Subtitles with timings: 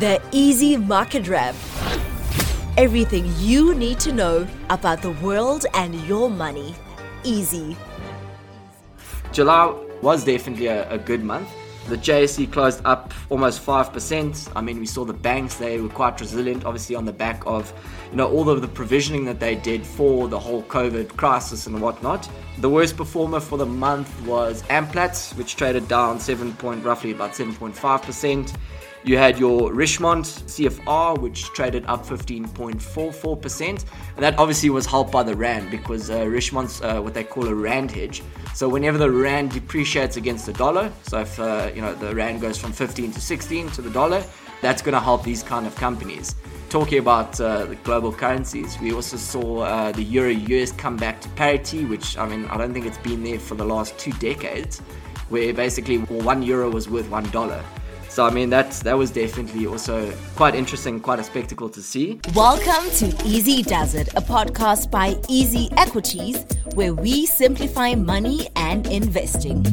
[0.00, 1.54] The Easy Market Wrap.
[2.76, 6.74] Everything you need to know about the world and your money.
[7.24, 7.74] Easy.
[9.32, 11.48] July was definitely a, a good month.
[11.88, 14.52] The JSE closed up almost 5%.
[14.54, 17.72] I mean, we saw the banks, they were quite resilient, obviously, on the back of,
[18.10, 21.80] you know, all of the provisioning that they did for the whole COVID crisis and
[21.80, 22.28] whatnot.
[22.58, 27.32] The worst performer for the month was Amplats, which traded down 7 point, roughly about
[27.32, 28.52] 7.5%.
[29.06, 33.68] You had your Richemont CFR, which traded up 15.44%.
[33.68, 33.84] And
[34.16, 37.54] that obviously was helped by the Rand because uh, Richemont's uh, what they call a
[37.54, 38.24] Rand hedge.
[38.52, 42.40] So whenever the Rand depreciates against the dollar, so if uh, you know the Rand
[42.40, 44.24] goes from 15 to 16 to the dollar,
[44.60, 46.34] that's going to help these kind of companies.
[46.68, 51.20] Talking about uh, the global currencies, we also saw uh, the Euro US come back
[51.20, 54.10] to parity, which I mean, I don't think it's been there for the last two
[54.14, 54.80] decades,
[55.28, 57.62] where basically one euro was worth one dollar.
[58.16, 62.18] So I mean that's that was definitely also quite interesting, quite a spectacle to see.
[62.34, 66.42] Welcome to Easy Does It, a podcast by Easy Equities,
[66.72, 69.66] where we simplify money and investing.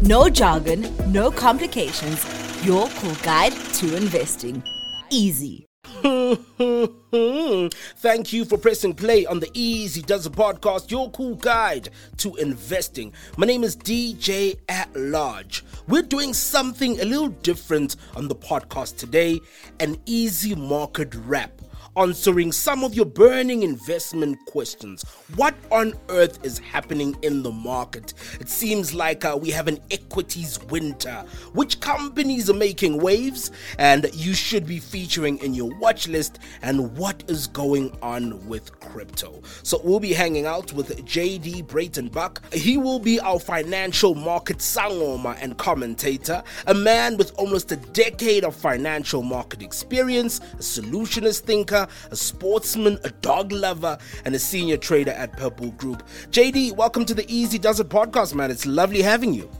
[0.00, 2.24] No jargon, no complications.
[2.64, 4.62] Your cool guide to investing.
[5.10, 5.66] Easy.
[7.96, 12.34] Thank you for pressing play on the Easy Does It podcast, your cool guide to
[12.36, 13.12] investing.
[13.36, 15.61] My name is DJ at Large.
[15.88, 19.40] We're doing something a little different on the podcast today
[19.80, 21.50] an easy market wrap
[21.96, 25.02] answering some of your burning investment questions.
[25.36, 28.14] What on earth is happening in the market?
[28.40, 31.24] It seems like uh, we have an equities winter.
[31.52, 36.96] Which companies are making waves and you should be featuring in your watch list and
[36.96, 39.42] what is going on with crypto.
[39.62, 42.42] So we'll be hanging out with JD Brayton Buck.
[42.54, 48.44] He will be our financial market sangoma and commentator, a man with almost a decade
[48.44, 54.76] of financial market experience, a solutionist thinker, a sportsman, a dog lover, and a senior
[54.76, 56.02] trader at Purple Group.
[56.30, 58.50] JD, welcome to the Easy Does It podcast, man.
[58.50, 59.50] It's lovely having you.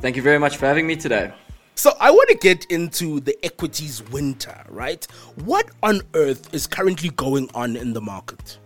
[0.00, 1.32] Thank you very much for having me today.
[1.74, 5.04] So I want to get into the equities winter, right?
[5.44, 8.58] What on earth is currently going on in the market?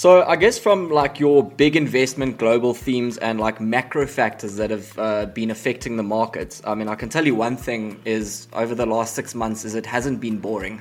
[0.00, 4.70] So I guess from like your big investment global themes and like macro factors that
[4.70, 6.62] have uh, been affecting the markets.
[6.64, 9.74] I mean, I can tell you one thing is over the last six months is
[9.74, 10.80] it hasn't been boring.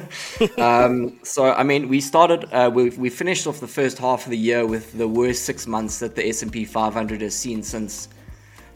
[0.58, 4.30] um, so I mean, we started uh, we we finished off the first half of
[4.30, 7.62] the year with the worst six months that the S and P 500 has seen
[7.62, 8.10] since,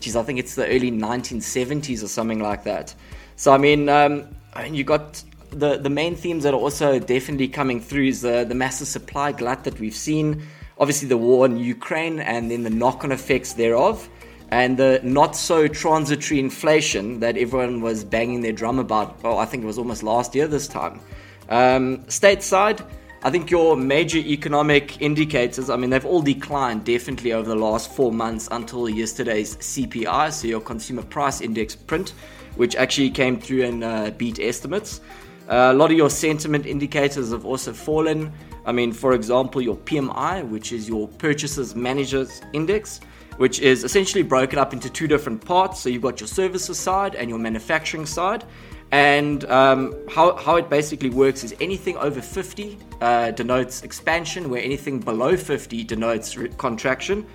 [0.00, 2.94] geez, I think it's the early 1970s or something like that.
[3.36, 5.22] So I mean, um, I mean, you got
[5.52, 9.32] the, the main themes that are also definitely coming through is the, the massive supply
[9.32, 10.42] glut that we've seen.
[10.78, 14.08] Obviously, the war in Ukraine and then the knock on effects thereof,
[14.50, 19.18] and the not so transitory inflation that everyone was banging their drum about.
[19.24, 21.00] Oh, I think it was almost last year this time.
[21.48, 22.84] Um, stateside,
[23.24, 27.92] I think your major economic indicators, I mean, they've all declined definitely over the last
[27.92, 32.14] four months until yesterday's CPI, so your consumer price index print,
[32.56, 35.00] which actually came through and uh, beat estimates.
[35.48, 38.32] A lot of your sentiment indicators have also fallen.
[38.64, 43.00] I mean, for example, your PMI, which is your Purchases Managers Index,
[43.38, 45.80] which is essentially broken up into two different parts.
[45.80, 48.44] So you've got your services side and your manufacturing side.
[48.92, 54.62] And um, how, how it basically works is anything over 50 uh, denotes expansion, where
[54.62, 57.26] anything below 50 denotes re- contraction.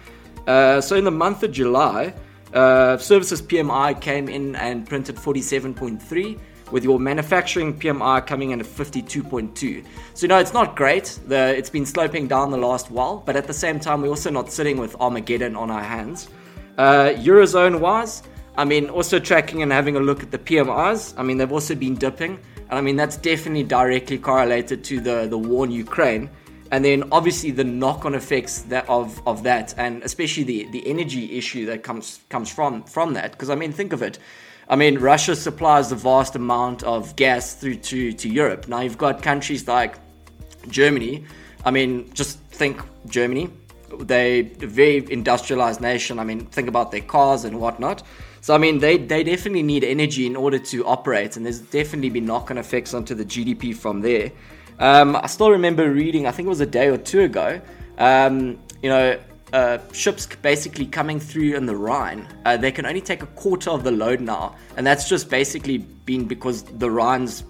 [0.46, 2.14] Uh, so in the month of July,
[2.54, 6.40] uh, services PMI came in and printed 47.3
[6.72, 9.86] with your manufacturing PMI coming in at 52.2.
[10.14, 11.20] So, no, it's not great.
[11.28, 14.30] The, it's been sloping down the last while, but at the same time, we're also
[14.30, 16.30] not sitting with Armageddon on our hands.
[16.78, 18.24] Uh, Eurozone wise,
[18.58, 21.76] I mean, also tracking and having a look at the PMIs, I mean, they've also
[21.76, 22.40] been dipping.
[22.70, 26.30] And I mean, that's definitely directly correlated to the, the war in Ukraine.
[26.72, 31.38] And then obviously the knock-on effects that of, of that, and especially the, the energy
[31.38, 33.32] issue that comes comes from from that.
[33.32, 34.20] Because I mean, think of it.
[34.70, 38.68] I mean, Russia supplies a vast amount of gas through to, to Europe.
[38.68, 39.96] Now you've got countries like
[40.68, 41.26] Germany.
[41.64, 43.50] I mean, just think Germany.
[44.00, 46.20] They a very industrialized nation.
[46.20, 48.04] I mean, think about their cars and whatnot.
[48.42, 52.10] So I mean, they, they definitely need energy in order to operate, and there's definitely
[52.10, 54.32] been knock-on effects onto the GDP from there.
[54.80, 57.60] Um, I still remember reading, I think it was a day or two ago.
[57.98, 59.20] Um, you know,
[59.54, 63.70] uh, ships basically coming through in the Rhine, uh, they can only take a quarter
[63.70, 67.44] of the load now, and that's just basically been because the Rhine's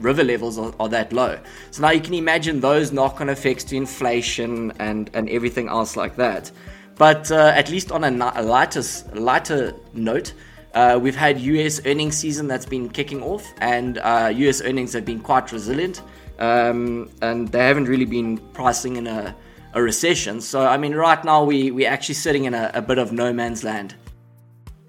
[0.00, 1.38] river levels are, are that low.
[1.70, 6.16] So now you can imagine those knock-on effects to inflation and and everything else like
[6.16, 6.50] that.
[6.96, 8.82] But uh, at least on a, lighter
[9.14, 10.34] lighter note,
[10.74, 15.04] Uh, we've had US earnings season that's been kicking off, and uh, US earnings have
[15.04, 16.02] been quite resilient,
[16.40, 19.36] um, and they haven't really been pricing in a,
[19.74, 20.40] a recession.
[20.40, 23.32] So, I mean, right now we we're actually sitting in a, a bit of no
[23.32, 23.94] man's land.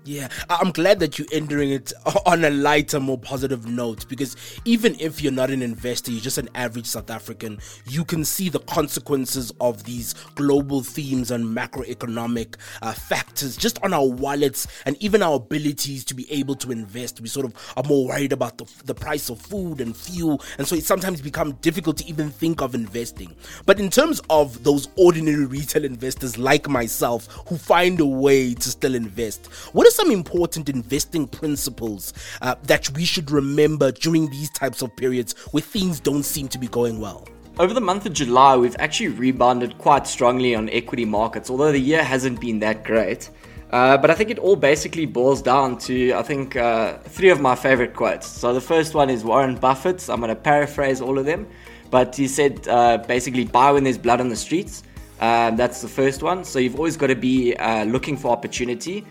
[0.08, 1.92] Yeah, I'm glad that you're entering it
[2.28, 6.38] on a lighter, more positive note because even if you're not an investor, you're just
[6.38, 7.58] an average South African,
[7.88, 13.96] you can see the consequences of these global themes and macroeconomic uh, factors just on
[13.96, 17.20] our wallets and even our abilities to be able to invest.
[17.20, 20.68] We sort of are more worried about the, the price of food and fuel, and
[20.68, 23.36] so it sometimes becomes difficult to even think of investing.
[23.66, 28.70] But in terms of those ordinary retail investors like myself who find a way to
[28.70, 34.50] still invest, what is some important investing principles uh, that we should remember during these
[34.50, 37.28] types of periods where things don't seem to be going well?
[37.58, 41.80] Over the month of July, we've actually rebounded quite strongly on equity markets, although the
[41.80, 43.30] year hasn't been that great.
[43.72, 47.40] Uh, but I think it all basically boils down to, I think, uh, three of
[47.40, 48.28] my favorite quotes.
[48.28, 50.10] So the first one is Warren Buffett's.
[50.10, 51.48] I'm going to paraphrase all of them.
[51.90, 54.84] But he said uh, basically, buy when there's blood on the streets.
[55.22, 56.44] Um, that's the first one.
[56.44, 59.06] So you've always got to be uh, looking for opportunity.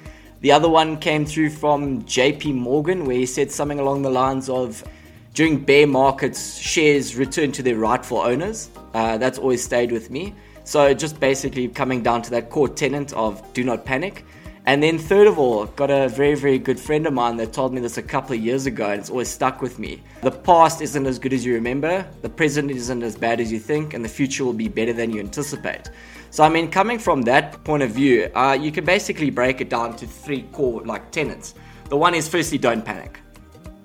[0.44, 4.50] The other one came through from JP Morgan, where he said something along the lines
[4.50, 4.84] of
[5.32, 8.68] during bear markets, shares return to their rightful owners.
[8.92, 10.34] Uh, that's always stayed with me.
[10.64, 14.26] So just basically coming down to that core tenet of do not panic.
[14.66, 17.72] And then third of all, got a very, very good friend of mine that told
[17.72, 20.02] me this a couple of years ago and it's always stuck with me.
[20.20, 23.58] The past isn't as good as you remember, the present isn't as bad as you
[23.58, 25.88] think, and the future will be better than you anticipate.
[26.34, 29.70] So, I mean, coming from that point of view, uh, you can basically break it
[29.70, 31.54] down to three core like tenets.
[31.90, 33.20] The one is firstly, don't panic.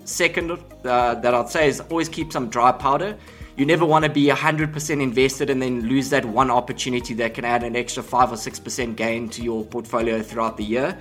[0.04, 0.54] Second,
[0.84, 3.16] uh, that I'd say is always keep some dry powder.
[3.56, 7.46] You never want to be 100% invested and then lose that one opportunity that can
[7.46, 10.98] add an extra 5 or 6% gain to your portfolio throughout the year.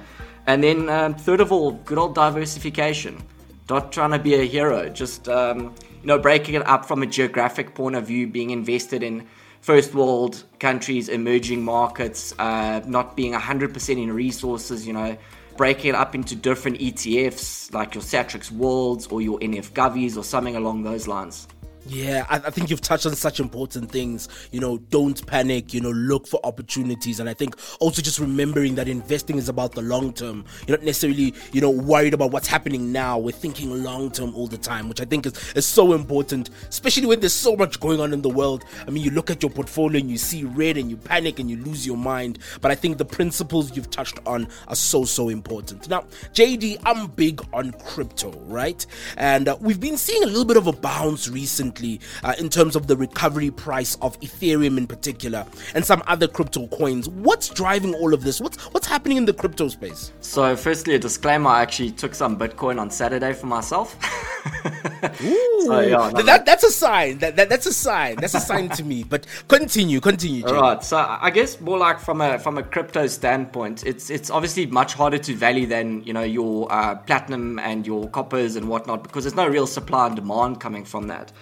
[0.46, 3.24] And then, um, third of all, good old diversification.
[3.70, 7.06] Not trying to be a hero, just um, you know, breaking it up from a
[7.06, 9.26] geographic point of view, being invested in
[9.68, 15.14] first world countries, emerging markets, uh, not being 100% in resources, you know,
[15.58, 20.24] breaking it up into different ETFs like your Satrix Worlds or your NF Govies or
[20.24, 21.46] something along those lines.
[21.86, 24.28] Yeah, I, I, think you've touched on such important things.
[24.50, 27.20] You know, don't panic, you know, look for opportunities.
[27.20, 30.44] And I think also just remembering that investing is about the long term.
[30.66, 33.18] You're not necessarily, you know, worried about what's happening now.
[33.18, 37.06] We're thinking long term all the time, which I think is, is so important, especially
[37.06, 38.64] when there's so much going on in the world.
[38.86, 41.48] I mean, you look at your portfolio and you see red and you panic and
[41.48, 42.40] you lose your mind.
[42.60, 45.88] But I think the principles you've touched on are so, so important.
[45.88, 46.02] Now,
[46.34, 48.84] JD, I'm big on crypto, right?
[49.16, 52.48] And uh, we've been seeing a little bit of a bounce recently recently uh, in
[52.48, 57.08] terms of the recovery price of Ethereum in particular and some other crypto coins.
[57.08, 58.40] What's driving all of this?
[58.40, 60.12] What's what's happening in the crypto space?
[60.20, 63.96] So, firstly, a disclaimer: I actually took some Bitcoin on Saturday for myself.
[65.22, 67.18] Ooh, so, yeah, no, that, that's a sign.
[67.18, 68.16] That, that that's a sign.
[68.16, 69.04] That's a sign to me.
[69.04, 70.44] But continue, continue.
[70.46, 70.82] All right.
[70.82, 74.94] So, I guess more like from a from a crypto standpoint, it's it's obviously much
[74.94, 79.24] harder to value than you know your uh, platinum and your coppers and whatnot because
[79.24, 81.32] there's no real supply and demand coming from that.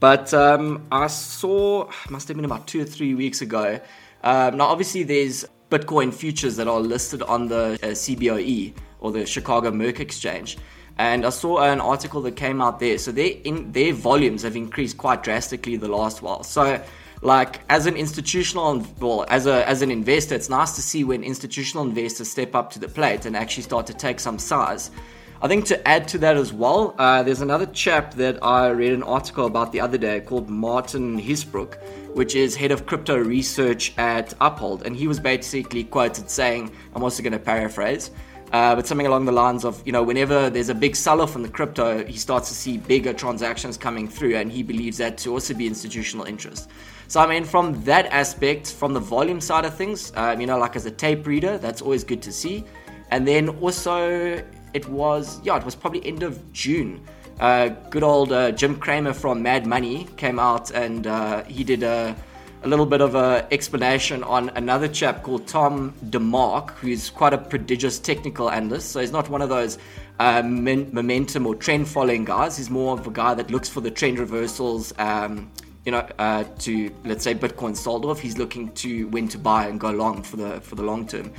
[0.00, 3.80] But um, I saw, must have been about two or three weeks ago.
[4.22, 9.24] Um, now, obviously, there's Bitcoin futures that are listed on the uh, CBOE or the
[9.26, 10.58] Chicago Merc Exchange.
[10.98, 12.98] And I saw an article that came out there.
[12.98, 16.42] So their in, their volumes have increased quite drastically the last while.
[16.42, 16.82] So
[17.22, 21.24] like as an institutional well as a as an investor it's nice to see when
[21.24, 24.90] institutional investors step up to the plate and actually start to take some size
[25.44, 28.94] I think to add to that as well, uh, there's another chap that I read
[28.94, 31.76] an article about the other day called Martin Hiesboeck,
[32.14, 34.86] which is head of crypto research at Uphold.
[34.86, 38.10] And he was basically quoted saying, I'm also going to paraphrase,
[38.54, 41.34] uh, but something along the lines of, you know, whenever there's a big sell off
[41.34, 45.18] in the crypto, he starts to see bigger transactions coming through, and he believes that
[45.18, 46.70] to also be institutional interest.
[47.08, 50.56] So, I mean, from that aspect, from the volume side of things, um, you know,
[50.56, 52.64] like as a tape reader, that's always good to see.
[53.10, 54.40] And then also,
[54.72, 57.00] it was yeah, it was probably end of June.
[57.40, 61.82] Uh, good old uh, Jim Cramer from Mad Money came out and uh, he did
[61.82, 62.14] a,
[62.64, 67.38] a little bit of an explanation on another chap called Tom DeMark, who's quite a
[67.38, 68.90] prodigious technical analyst.
[68.90, 69.78] So he's not one of those
[70.18, 72.56] uh, momentum or trend following guys.
[72.56, 74.94] He's more of a guy that looks for the trend reversals.
[74.98, 75.50] Um,
[75.84, 79.66] you know, uh, to let's say Bitcoin sold off, he's looking to when to buy
[79.66, 81.30] and go long for the for the long term,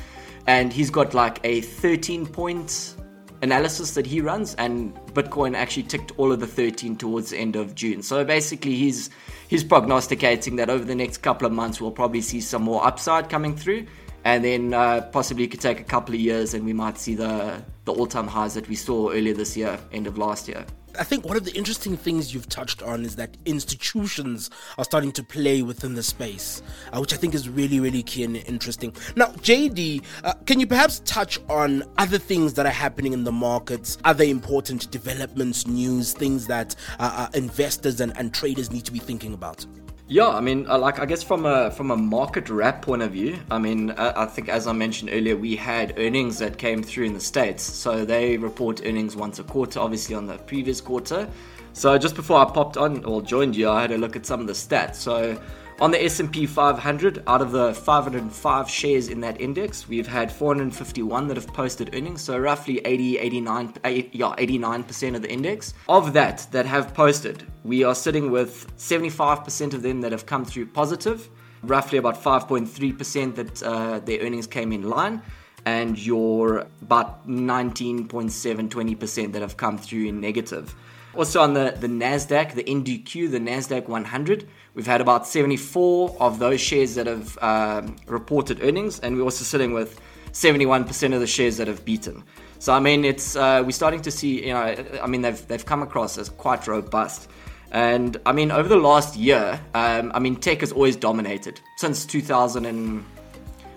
[0.46, 2.96] and he's got like a 13 point
[3.42, 7.56] analysis that he runs, and Bitcoin actually ticked all of the 13 towards the end
[7.56, 8.02] of June.
[8.02, 9.10] So basically, he's
[9.48, 13.30] he's prognosticating that over the next couple of months we'll probably see some more upside
[13.30, 13.86] coming through,
[14.24, 17.16] and then uh, possibly it could take a couple of years, and we might see
[17.16, 20.66] the the all-time highs that we saw earlier this year, end of last year.
[21.00, 25.12] I think one of the interesting things you've touched on is that institutions are starting
[25.14, 26.62] to play within the space,
[26.92, 28.94] uh, which I think is really, really key and interesting.
[29.16, 33.32] Now, JD, uh, can you perhaps touch on other things that are happening in the
[33.32, 38.92] markets, other important developments, news, things that uh, uh investors and, and traders need to
[38.92, 39.66] be thinking about?
[40.08, 43.12] Yeah, I mean, uh, like I guess from a from a market wrap point of
[43.12, 46.84] view, I mean, uh, I think as I mentioned earlier, we had earnings that came
[46.84, 50.80] through in the states, so they report earnings once a quarter, obviously on the previous
[50.80, 51.28] quarter.
[51.74, 54.42] So just before I popped on or joined you, I had a look at some
[54.42, 54.96] of the stats.
[54.96, 55.42] So
[55.82, 61.28] on the S&P 500, out of the 505 shares in that index, we've had 451
[61.28, 65.74] that have posted earnings, so roughly 80, 89, 80, yeah, 89% of the index.
[65.90, 70.46] Of that that have posted, we are sitting with 75% of them that have come
[70.46, 71.30] through positive,
[71.64, 75.22] roughly about 5.3% that uh, their earnings came in line,
[75.66, 80.76] and your about 19.7, 20% that have come through in negative.
[81.16, 86.40] Also on the, the NASDAQ, the NDQ, the NASDAQ 100, we've had about 74 of
[86.40, 90.00] those shares that have um, reported earnings, and we're also sitting with
[90.34, 92.24] 71% of the shares that have beaten.
[92.60, 95.66] So I mean, it's uh, we're starting to see, you know, I mean, they've they've
[95.66, 97.30] come across as quite robust.
[97.72, 102.06] And I mean, over the last year, um, I mean, tech has always dominated since
[102.06, 103.06] 2000 and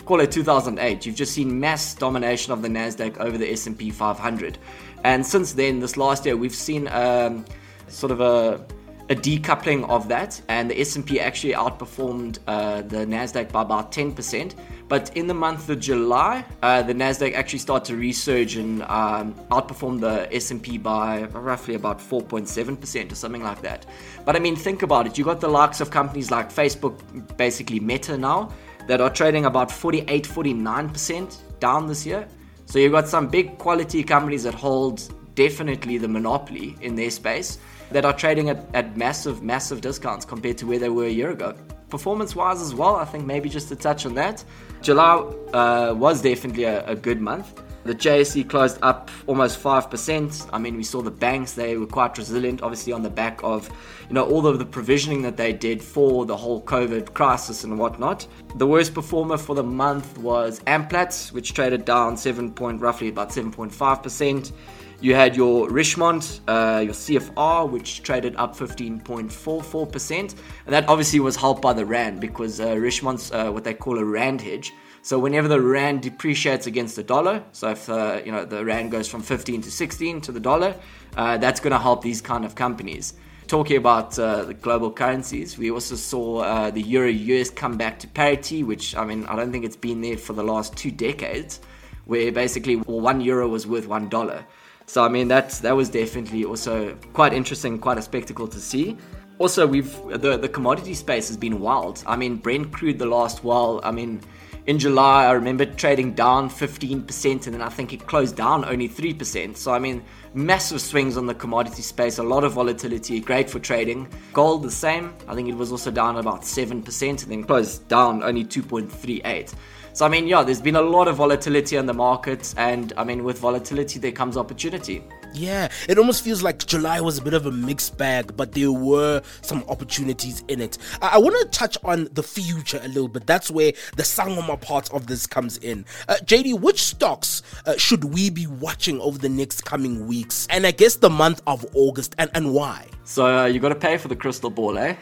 [0.09, 1.05] call it 2008.
[1.05, 4.57] You've just seen mass domination of the Nasdaq over the S&P 500.
[5.05, 7.45] And since then, this last year, we've seen um,
[7.88, 8.65] sort of a,
[9.11, 14.55] a, decoupling of that, and the S&P actually outperformed uh, the Nasdaq by about 10%.
[14.88, 19.35] But in the month of July, uh, the Nasdaq actually started to resurge and um,
[19.50, 23.85] outperform the S&P by roughly about 4.7% or something like that.
[24.25, 25.19] But I mean, think about it.
[25.19, 26.97] You got the likes of companies like Facebook,
[27.37, 28.50] basically Meta now,
[28.88, 32.26] that are trading about 48, 49% down this year.
[32.66, 37.59] So you've got some big quality companies that hold definitely the monopoly in their space
[37.92, 41.30] that are trading at, at massive, massive discounts compared to where they were a year
[41.30, 41.54] ago.
[41.90, 44.45] Performance wise as well, I think maybe just to touch on that.
[44.83, 45.16] July
[45.52, 47.62] uh, was definitely a, a good month.
[47.88, 50.50] The JSE closed up almost 5%.
[50.52, 53.66] I mean, we saw the banks, they were quite resilient, obviously, on the back of,
[54.09, 57.78] you know, all of the provisioning that they did for the whole COVID crisis and
[57.78, 58.26] whatnot.
[58.57, 63.30] The worst performer for the month was Amplats, which traded down 7 point, roughly about
[63.30, 64.52] 7.5%.
[65.00, 70.18] You had your Richemont, uh, your CFR, which traded up 15.44%.
[70.18, 70.35] And
[70.66, 74.04] that obviously was helped by the Rand because uh, Richemont's uh, what they call a
[74.04, 74.75] Rand hedge.
[75.02, 78.90] So whenever the rand depreciates against the dollar, so if uh, you know the rand
[78.90, 80.75] goes from 15 to 16 to the dollar,
[81.17, 83.14] uh, that's going to help these kind of companies.
[83.47, 87.99] Talking about uh, the global currencies, we also saw uh, the euro US come back
[88.00, 90.90] to parity, which I mean I don't think it's been there for the last two
[90.90, 91.61] decades,
[92.05, 94.45] where basically one euro was worth one dollar.
[94.87, 98.99] So I mean that's that was definitely also quite interesting, quite a spectacle to see
[99.38, 102.02] also we've the the commodity space has been wild.
[102.07, 103.81] I mean Brent crude the last while.
[103.85, 104.21] I mean
[104.69, 108.87] in July, I remember trading down 15%, and then I think it closed down only
[108.87, 109.57] 3%.
[109.57, 113.61] So, I mean, massive swings on the commodity space, a lot of volatility, great for
[113.61, 114.07] trading.
[114.35, 115.15] Gold, the same.
[115.27, 119.55] I think it was also down about 7%, and then closed down only 2.38.
[119.95, 123.05] So, I mean, yeah, there's been a lot of volatility on the markets, and I
[123.05, 125.03] mean, with volatility, there comes opportunity.
[125.35, 128.73] Yeah, it almost feels like July was a bit of a mixed bag, but there
[128.73, 130.79] were some opportunities in it.
[131.03, 133.27] I, I want to touch on the future a little bit.
[133.27, 135.85] That's where the Sangoma part of this comes in.
[136.09, 140.47] Uh, JD, which stocks uh, should we be watching over the next coming weeks?
[140.51, 142.87] And I guess the month of August, and, and why?
[143.05, 144.97] So uh, you got to pay for the crystal ball, eh?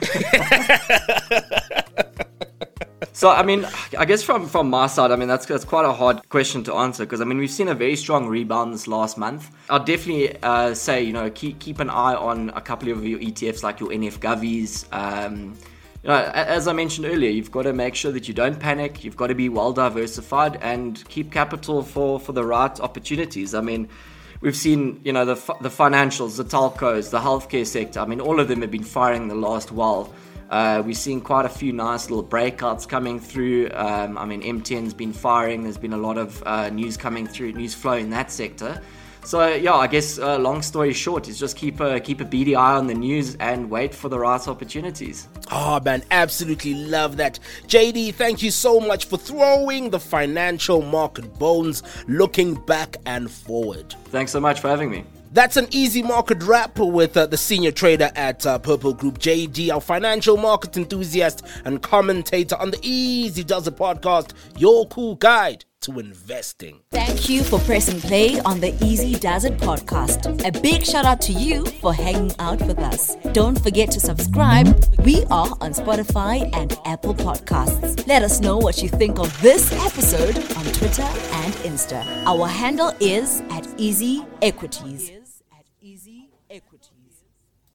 [3.22, 5.92] So I mean, I guess from from my side, I mean that's that's quite a
[5.92, 9.16] hard question to answer because I mean we've seen a very strong rebound this last
[9.16, 9.48] month.
[9.70, 13.20] I'll definitely uh, say you know keep keep an eye on a couple of your
[13.20, 14.92] ETFs like your NF Govies.
[14.92, 15.56] Um,
[16.02, 19.04] you know, as I mentioned earlier, you've got to make sure that you don't panic.
[19.04, 23.54] You've got to be well diversified and keep capital for for the right opportunities.
[23.54, 23.88] I mean
[24.40, 28.00] we've seen, you know, the, the financials, the telcos, the healthcare sector.
[28.00, 30.12] I mean, all of them have been firing the last while.
[30.52, 33.70] Uh, we've seen quite a few nice little breakouts coming through.
[33.72, 35.62] Um, I mean, MTN's been firing.
[35.62, 38.82] There's been a lot of uh, news coming through, news flow in that sector.
[39.24, 42.54] So yeah, I guess uh, long story short is just keep a keep a beady
[42.54, 45.26] eye on the news and wait for the right opportunities.
[45.50, 47.38] Oh man, absolutely love that.
[47.68, 53.94] JD, thank you so much for throwing the financial market bones, looking back and forward.
[54.06, 55.04] Thanks so much for having me.
[55.32, 59.72] That's an easy market wrap with uh, the senior trader at uh, Purple Group, JD,
[59.72, 65.64] our financial market enthusiast and commentator on the Easy Does It podcast, your cool guide
[65.80, 66.80] to investing.
[66.90, 70.46] Thank you for pressing play on the Easy Does It podcast.
[70.46, 73.16] A big shout out to you for hanging out with us.
[73.32, 74.66] Don't forget to subscribe.
[74.98, 78.06] We are on Spotify and Apple Podcasts.
[78.06, 82.04] Let us know what you think of this episode on Twitter and Insta.
[82.26, 85.21] Our handle is at Easy Equities.